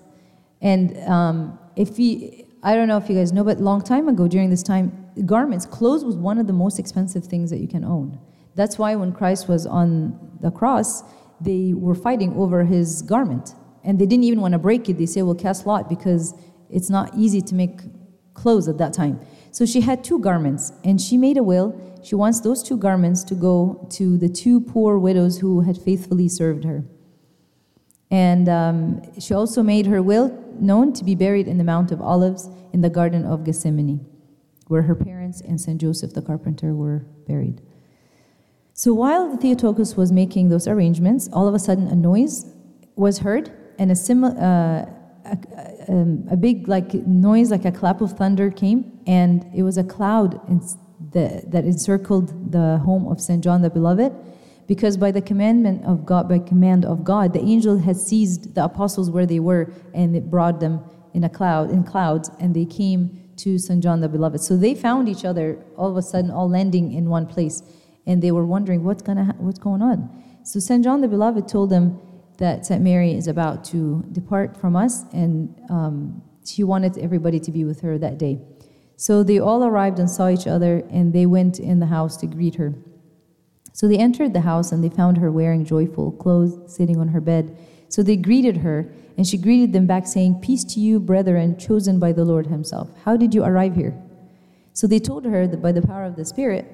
[0.63, 4.29] and um, if you, I don't know if you guys know, but long time ago
[4.29, 7.85] during this time, garments, clothes was one of the most expensive things that you can
[7.85, 8.19] own.
[8.55, 11.03] That's why when Christ was on the cross,
[11.41, 13.55] they were fighting over his garment.
[13.83, 14.97] And they didn't even want to break it.
[14.97, 16.35] They say, well, cast lot because
[16.71, 17.81] it's not easy to make
[18.35, 19.21] clothes at that time.
[19.51, 21.81] So she had two garments, and she made a will.
[22.03, 26.29] She wants those two garments to go to the two poor widows who had faithfully
[26.29, 26.85] served her.
[28.11, 32.01] And um, she also made her will known to be buried in the Mount of
[32.01, 34.05] Olives in the Garden of Gethsemane,
[34.69, 35.81] where her parents and St.
[35.81, 37.61] Joseph the carpenter were buried.
[38.73, 42.47] So while the Theotokos was making those arrangements, all of a sudden a noise
[42.97, 44.94] was heard, and a similar, uh,
[45.25, 45.39] a,
[45.89, 49.85] um, a, big like noise, like a clap of thunder, came, and it was a
[49.85, 50.41] cloud
[51.13, 54.13] the, that encircled the home of Saint John the Beloved,
[54.67, 58.65] because by the commandment of God, by command of God, the angel had seized the
[58.65, 60.81] apostles where they were, and it brought them
[61.13, 64.41] in a cloud, in clouds, and they came to Saint John the Beloved.
[64.41, 67.63] So they found each other all of a sudden, all landing in one place
[68.07, 70.11] and they were wondering what's gonna ha- what's going on.
[70.45, 72.01] So Saint John the Beloved told them
[72.39, 77.51] that Saint Mary is about to depart from us, and um, she wanted everybody to
[77.51, 78.41] be with her that day.
[78.97, 82.27] So they all arrived and saw each other, and they went in the house to
[82.27, 82.75] greet her.
[83.73, 87.21] So they entered the house and they found her wearing joyful clothes, sitting on her
[87.21, 87.59] bed.
[87.89, 91.99] So they greeted her, and she greeted them back, saying, Peace to you, brethren, chosen
[91.99, 92.91] by the Lord Himself.
[93.05, 94.01] How did you arrive here?
[94.73, 96.67] So they told her that by the power of the Spirit,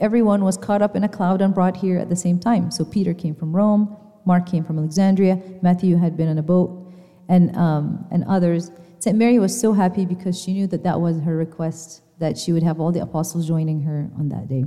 [0.00, 2.70] everyone was caught up in a cloud and brought here at the same time.
[2.70, 6.92] So Peter came from Rome, Mark came from Alexandria, Matthew had been on a boat,
[7.28, 8.70] and, um, and others.
[8.98, 9.16] St.
[9.16, 12.62] Mary was so happy because she knew that that was her request, that she would
[12.62, 14.64] have all the apostles joining her on that day.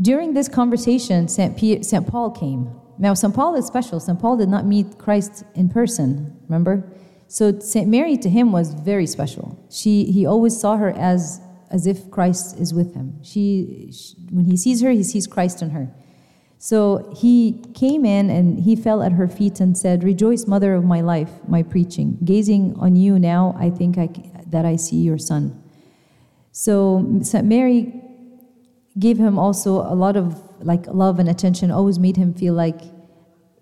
[0.00, 1.84] During this conversation, St.
[1.84, 2.06] St.
[2.06, 2.70] Paul came.
[2.98, 3.32] Now, St.
[3.34, 4.00] Paul is special.
[4.00, 4.18] St.
[4.18, 6.92] Paul did not meet Christ in person, remember?
[7.28, 7.88] So St.
[7.88, 9.66] Mary to him was very special.
[9.70, 11.40] She, he always saw her as
[11.74, 13.18] as if Christ is with him.
[13.22, 15.92] She, she, when he sees her, he sees Christ in her.
[16.64, 20.82] So he came in and he fell at her feet and said, Rejoice, mother of
[20.82, 22.16] my life, my preaching.
[22.24, 24.08] Gazing on you now, I think I,
[24.46, 25.62] that I see your son.
[26.52, 27.44] So St.
[27.44, 27.92] Mary
[28.98, 32.80] gave him also a lot of like love and attention, always made him feel like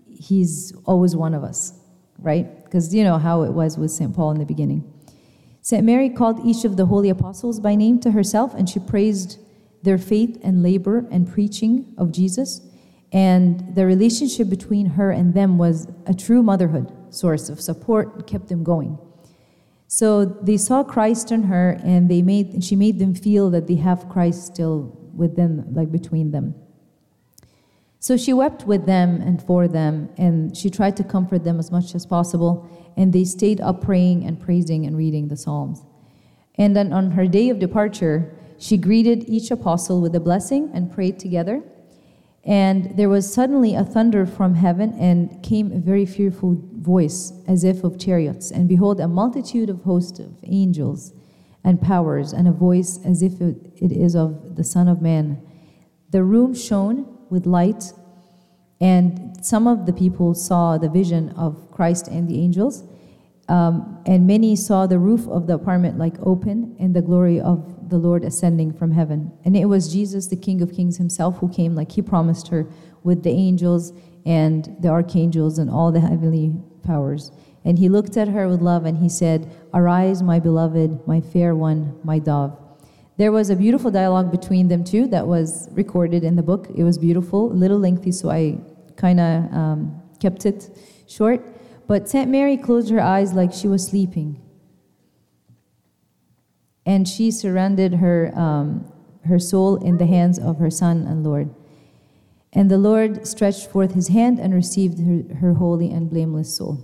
[0.06, 1.72] he's always one of us,
[2.20, 2.64] right?
[2.64, 4.14] Because you know how it was with St.
[4.14, 4.84] Paul in the beginning.
[5.60, 5.84] St.
[5.84, 9.40] Mary called each of the holy apostles by name to herself, and she praised
[9.82, 12.60] their faith and labor and preaching of Jesus.
[13.12, 18.48] And the relationship between her and them was a true motherhood source of support, kept
[18.48, 18.98] them going.
[19.86, 23.74] So they saw Christ in her, and they made she made them feel that they
[23.74, 26.54] have Christ still within, like between them.
[27.98, 31.70] So she wept with them and for them, and she tried to comfort them as
[31.70, 32.66] much as possible.
[32.96, 35.84] And they stayed up praying and praising and reading the Psalms.
[36.56, 40.90] And then on her day of departure, she greeted each apostle with a blessing and
[40.90, 41.62] prayed together.
[42.44, 47.62] And there was suddenly a thunder from heaven, and came a very fearful voice, as
[47.62, 48.50] if of chariots.
[48.50, 51.12] And behold, a multitude of hosts of angels
[51.62, 55.40] and powers, and a voice as if it is of the Son of Man.
[56.10, 57.92] The room shone with light,
[58.80, 62.82] and some of the people saw the vision of Christ and the angels.
[63.48, 67.81] Um, and many saw the roof of the apartment like open, and the glory of
[67.92, 69.30] the Lord ascending from heaven.
[69.44, 72.66] And it was Jesus, the King of Kings himself, who came, like he promised her,
[73.04, 73.92] with the angels
[74.26, 77.30] and the archangels and all the heavenly powers.
[77.64, 81.54] And he looked at her with love and he said, Arise, my beloved, my fair
[81.54, 82.58] one, my dove.
[83.18, 86.68] There was a beautiful dialogue between them two that was recorded in the book.
[86.74, 88.58] It was beautiful, a little lengthy, so I
[88.96, 90.76] kind of um, kept it
[91.06, 91.40] short.
[91.86, 92.28] But St.
[92.28, 94.41] Mary closed her eyes like she was sleeping.
[96.84, 98.92] And she surrendered her, um,
[99.24, 101.54] her soul in the hands of her Son and Lord.
[102.52, 106.80] And the Lord stretched forth his hand and received her, her holy and blameless soul.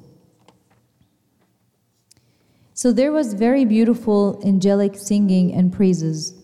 [2.75, 6.35] So there was very beautiful angelic singing and praises.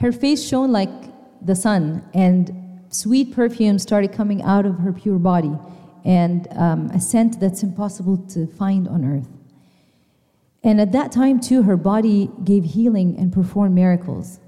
[0.00, 0.90] Her face shone like
[1.40, 2.61] the sun, and
[2.92, 5.52] sweet perfume started coming out of her pure body,
[6.04, 9.28] and um, a scent that's impossible to find on earth.
[10.64, 14.38] And at that time, too, her body gave healing and performed miracles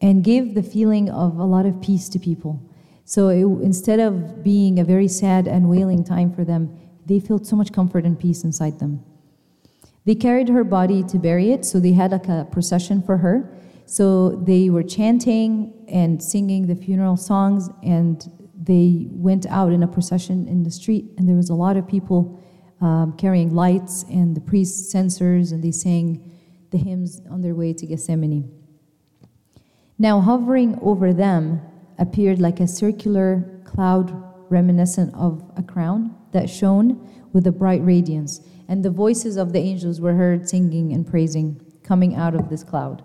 [0.00, 2.60] and gave the feeling of a lot of peace to people.
[3.04, 7.46] So it, instead of being a very sad and wailing time for them, they felt
[7.46, 9.04] so much comfort and peace inside them.
[10.04, 13.48] They carried her body to bury it, so they had like a procession for her.
[13.92, 18.26] So they were chanting and singing the funeral songs, and
[18.58, 21.86] they went out in a procession in the street, and there was a lot of
[21.86, 22.42] people
[22.80, 26.32] um, carrying lights and the priests' censers, and they sang
[26.70, 28.50] the hymns on their way to Gethsemane.
[29.98, 31.60] Now, hovering over them
[31.98, 34.10] appeared like a circular cloud
[34.50, 39.58] reminiscent of a crown that shone with a bright radiance, and the voices of the
[39.58, 43.04] angels were heard singing and praising coming out of this cloud.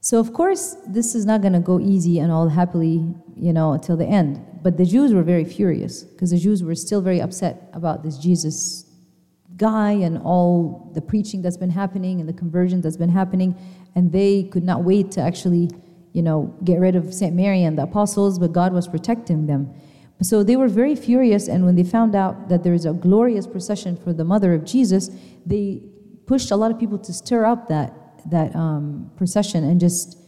[0.00, 3.04] So, of course, this is not going to go easy and all happily,
[3.36, 4.44] you know, till the end.
[4.62, 8.16] But the Jews were very furious because the Jews were still very upset about this
[8.18, 8.84] Jesus
[9.56, 13.56] guy and all the preaching that's been happening and the conversion that's been happening,
[13.94, 15.68] and they could not wait to actually
[16.12, 17.34] you know, get rid of St.
[17.34, 19.72] Mary and the apostles, but God was protecting them.
[20.20, 23.46] So they were very furious, and when they found out that there is a glorious
[23.46, 25.10] procession for the mother of Jesus,
[25.46, 25.80] they
[26.26, 27.94] pushed a lot of people to stir up that,
[28.30, 30.18] that um, procession and just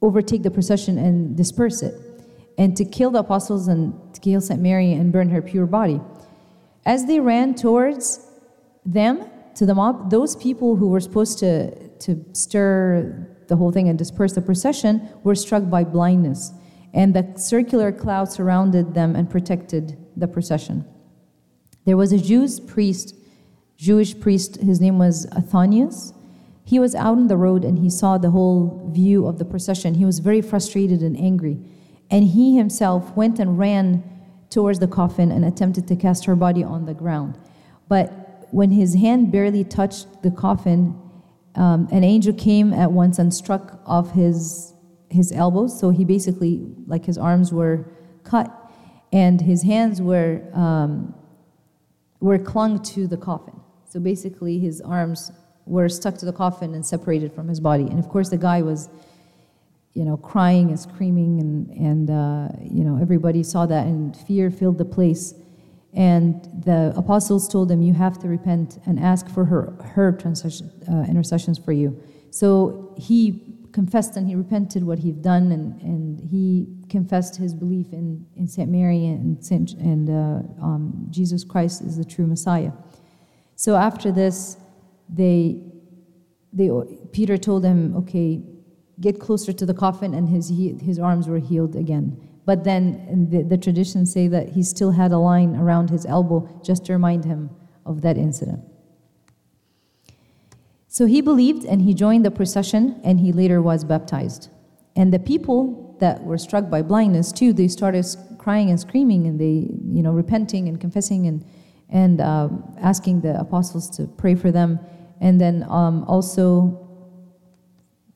[0.00, 1.94] overtake the procession and disperse it,
[2.58, 4.60] and to kill the apostles and to kill St.
[4.60, 6.00] Mary and burn her pure body.
[6.84, 8.26] As they ran towards
[8.84, 9.24] them,
[9.54, 13.98] to the mob, those people who were supposed to, to stir the whole thing and
[13.98, 16.52] disperse the procession, were struck by blindness.
[16.94, 20.84] And the circular cloud surrounded them and protected the procession.
[21.84, 23.14] There was a Jewish priest,
[23.76, 26.14] Jewish priest, his name was Athanias.
[26.64, 29.94] He was out on the road and he saw the whole view of the procession.
[29.94, 31.58] He was very frustrated and angry.
[32.10, 34.04] And he himself went and ran
[34.50, 37.38] towards the coffin and attempted to cast her body on the ground.
[37.88, 40.98] But when his hand barely touched the coffin,
[41.54, 44.68] um, an angel came at once and struck off his
[45.10, 45.78] his elbows.
[45.78, 47.84] So he basically, like his arms were
[48.24, 48.50] cut,
[49.12, 51.14] and his hands were um,
[52.20, 53.60] were clung to the coffin.
[53.88, 55.32] So basically, his arms
[55.66, 57.84] were stuck to the coffin and separated from his body.
[57.84, 58.88] And of course, the guy was,
[59.94, 64.50] you know, crying and screaming, and and uh, you know everybody saw that, and fear
[64.50, 65.34] filled the place.
[65.94, 71.02] And the apostles told him, You have to repent and ask for her, her uh,
[71.02, 72.02] intercessions for you.
[72.30, 77.92] So he confessed and he repented what he'd done, and, and he confessed his belief
[77.92, 78.70] in, in St.
[78.70, 82.72] Mary and, Saint, and uh, um, Jesus Christ is the true Messiah.
[83.56, 84.56] So after this,
[85.12, 85.62] they,
[86.52, 86.70] they,
[87.12, 88.42] Peter told him, Okay,
[89.00, 90.48] get closer to the coffin, and his,
[90.80, 92.16] his arms were healed again.
[92.44, 96.48] But then the, the traditions say that he still had a line around his elbow
[96.64, 97.50] just to remind him
[97.86, 98.62] of that incident.
[100.88, 104.50] So he believed and he joined the procession and he later was baptized.
[104.94, 108.04] And the people that were struck by blindness too, they started
[108.38, 111.46] crying and screaming and they, you know, repenting and confessing and,
[111.88, 112.48] and uh,
[112.78, 114.80] asking the apostles to pray for them.
[115.22, 116.80] And then um, also,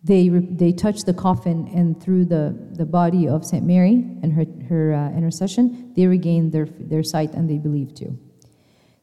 [0.03, 3.65] they, they touched the coffin, and through the, the body of St.
[3.65, 8.19] Mary and her, her uh, intercession, they regained their, their sight and they believed too.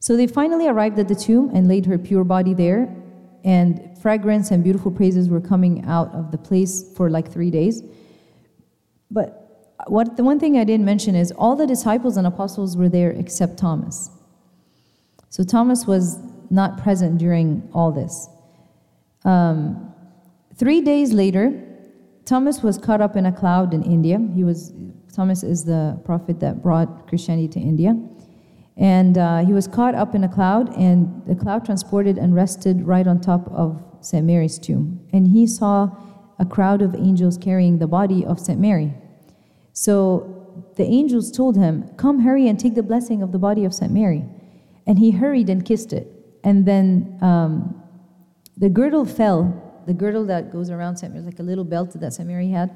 [0.00, 2.94] So they finally arrived at the tomb and laid her pure body there,
[3.42, 7.82] and fragrance and beautiful praises were coming out of the place for like three days.
[9.10, 12.90] But what the one thing I didn't mention is all the disciples and apostles were
[12.90, 14.10] there except Thomas.
[15.30, 16.18] So Thomas was
[16.50, 18.28] not present during all this.
[19.24, 19.94] Um,
[20.56, 21.60] three days later,
[22.24, 24.18] Thomas was caught up in a cloud in India.
[24.34, 24.72] He was
[25.14, 27.96] Thomas is the prophet that brought Christianity to India.
[28.76, 32.82] And uh, he was caught up in a cloud, and the cloud transported and rested
[32.82, 34.26] right on top of St.
[34.26, 35.06] Mary's tomb.
[35.12, 35.90] And he saw
[36.40, 38.58] a crowd of angels carrying the body of St.
[38.58, 38.92] Mary.
[39.72, 43.72] So the angels told him, Come, hurry and take the blessing of the body of
[43.72, 43.92] St.
[43.92, 44.24] Mary.
[44.86, 46.08] And he hurried and kissed it.
[46.44, 47.82] And then um,
[48.56, 51.12] the girdle fell, the girdle that goes around St.
[51.12, 52.28] Mary, like a little belt that St.
[52.28, 52.70] Mary had,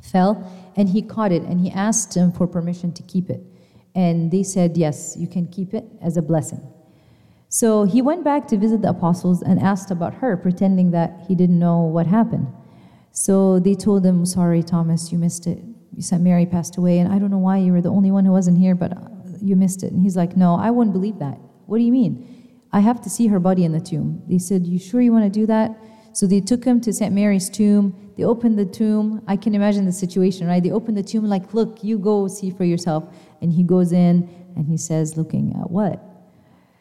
[0.00, 3.40] fell, and he caught it and he asked him for permission to keep it.
[3.94, 6.60] And they said, Yes, you can keep it as a blessing.
[7.48, 11.34] So he went back to visit the apostles and asked about her, pretending that he
[11.34, 12.48] didn't know what happened.
[13.12, 15.62] So they told him, Sorry, Thomas, you missed it.
[16.00, 16.20] St.
[16.20, 18.58] Mary passed away, and I don't know why you were the only one who wasn't
[18.58, 18.92] here, but
[19.40, 19.92] you missed it.
[19.92, 21.38] And he's like, No, I wouldn't believe that.
[21.66, 22.33] What do you mean?
[22.74, 24.20] I have to see her body in the tomb.
[24.26, 25.78] They said, You sure you want to do that?
[26.12, 27.14] So they took him to St.
[27.14, 28.12] Mary's tomb.
[28.16, 29.22] They opened the tomb.
[29.28, 30.60] I can imagine the situation, right?
[30.60, 33.04] They opened the tomb, like, Look, you go see for yourself.
[33.40, 36.02] And he goes in and he says, Looking at what?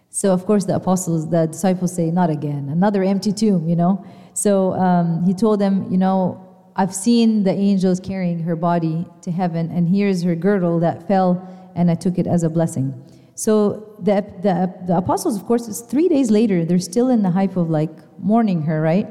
[0.09, 4.03] So, of course, the apostles, the disciples say, Not again, another empty tomb, you know?
[4.33, 6.43] So um, he told them, You know,
[6.75, 11.47] I've seen the angels carrying her body to heaven, and here's her girdle that fell,
[11.75, 12.99] and I took it as a blessing.
[13.35, 17.31] So the, the, the apostles, of course, it's three days later, they're still in the
[17.31, 19.07] hype of like mourning her, right?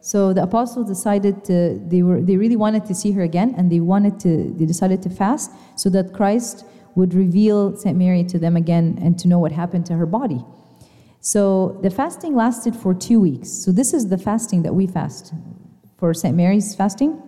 [0.00, 3.70] So the apostles decided to, they, were, they really wanted to see her again, and
[3.70, 6.64] they wanted to, they decided to fast so that Christ
[6.94, 7.98] would reveal St.
[7.98, 10.44] Mary to them again and to know what happened to her body.
[11.20, 13.50] So the fasting lasted for two weeks.
[13.50, 15.34] So this is the fasting that we fast
[15.98, 16.36] for St.
[16.36, 17.20] Mary's fasting.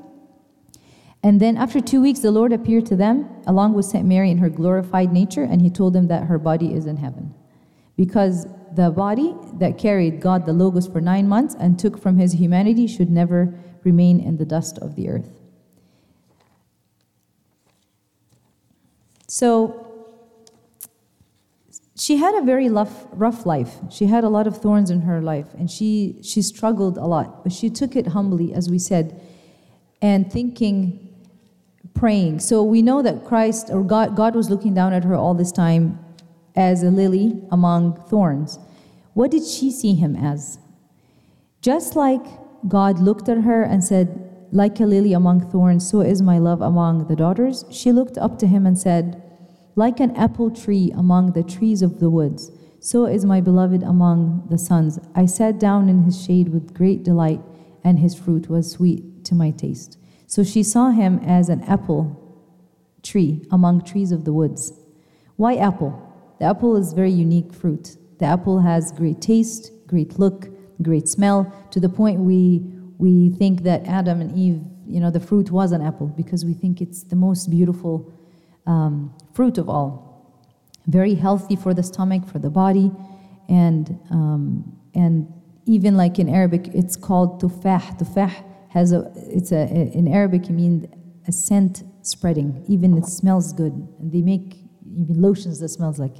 [1.23, 4.07] And then after two weeks, the Lord appeared to them along with St.
[4.07, 7.35] Mary in her glorified nature, and he told them that her body is in heaven.
[7.97, 12.35] Because the body that carried God the Logos for nine months and took from his
[12.35, 13.53] humanity should never
[13.83, 15.29] remain in the dust of the earth.
[19.27, 19.85] So,
[21.99, 23.79] she had a very rough, rough life.
[23.91, 27.43] She had a lot of thorns in her life, and she, she struggled a lot.
[27.43, 29.21] But she took it humbly, as we said,
[30.01, 31.08] and thinking,
[31.99, 32.41] praying.
[32.41, 35.53] So we know that Christ or God, God was looking down at her all this
[35.53, 35.99] time
[36.55, 38.59] as a lily among thorns.
[39.15, 40.59] What did she see him as?
[41.61, 42.25] Just like
[42.69, 46.63] God looked at her and said, Like a lily among thorns, so is my love
[46.63, 49.23] among the daughters, she looked up to him and said,
[49.79, 54.49] like an apple tree among the trees of the woods, so is my beloved among
[54.51, 54.99] the sons.
[55.15, 57.41] I sat down in his shade with great delight,
[57.85, 59.98] and his fruit was sweet to my taste.
[60.29, 62.15] So she saw him as an apple
[63.03, 64.75] tree among trees of the woods.
[65.37, 65.93] Why apple?
[66.39, 67.97] The apple is very unique fruit.
[68.19, 70.49] The apple has great taste, great look,
[70.83, 72.63] great smell, to the point we
[72.99, 76.53] we think that Adam and Eve, you know, the fruit was an apple because we
[76.53, 78.13] think it's the most beautiful
[78.67, 79.91] um, fruit of all.
[80.89, 82.91] Very healthy for the stomach, for the body,
[83.49, 85.33] and um, and
[85.65, 87.99] even like in Arabic, it's called tufah.
[87.99, 88.45] Tufah
[88.79, 89.63] has a it's a
[89.99, 90.87] in Arabic it means
[91.27, 92.65] a scent spreading.
[92.69, 94.57] Even it smells good, and they make
[95.01, 96.17] even lotions that smells like.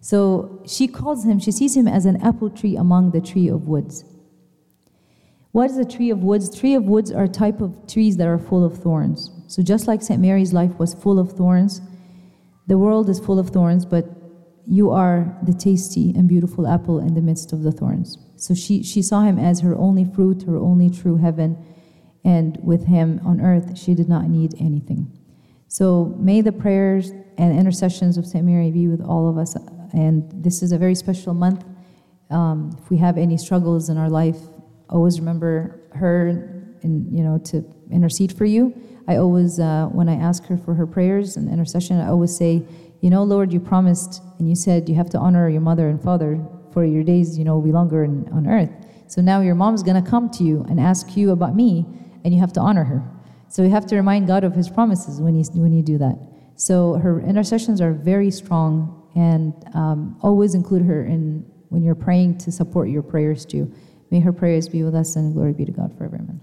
[0.00, 1.38] So she calls him.
[1.38, 4.04] She sees him as an apple tree among the tree of woods.
[5.52, 6.54] What is a tree of woods?
[6.58, 9.30] Tree of woods are a type of trees that are full of thorns.
[9.48, 10.20] So just like St.
[10.20, 11.80] Mary's life was full of thorns,
[12.66, 14.06] the world is full of thorns, but
[14.66, 18.16] you are the tasty and beautiful apple in the midst of the thorns.
[18.36, 21.56] So she, she saw him as her only fruit, her only true heaven,
[22.24, 25.10] and with him on earth, she did not need anything.
[25.68, 28.44] So may the prayers and intercessions of St.
[28.44, 29.56] Mary be with all of us.
[29.92, 31.64] And this is a very special month.
[32.30, 34.38] Um, if we have any struggles in our life,
[34.88, 36.28] always remember her
[36.82, 38.74] and you know to intercede for you
[39.08, 42.62] I always, uh, when I ask her for her prayers and intercession, I always say,
[43.00, 46.00] you know, Lord, you promised and you said you have to honor your mother and
[46.00, 46.40] father
[46.72, 48.70] for your days, you know, will be longer in, on earth.
[49.08, 51.84] So now your mom's going to come to you and ask you about me,
[52.24, 53.02] and you have to honor her.
[53.48, 56.18] So you have to remind God of His promises when you when you do that.
[56.56, 62.38] So her intercessions are very strong, and um, always include her in when you're praying
[62.38, 63.72] to support your prayers too.
[64.10, 66.16] May her prayers be with us, and glory be to God forever.
[66.16, 66.40] Amen.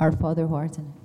[0.00, 1.01] Our Father who art in heaven